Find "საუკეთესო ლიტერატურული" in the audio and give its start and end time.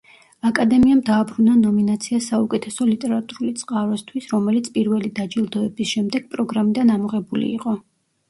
2.27-3.53